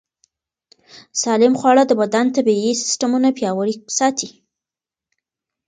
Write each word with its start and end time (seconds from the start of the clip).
سالم 1.21 1.53
خواړه 1.59 1.83
د 1.87 1.91
بدن 2.01 2.25
طبیعي 2.35 2.73
سیستمونه 2.83 3.27
پیاوړي 3.37 3.75
ساتي. 3.97 4.29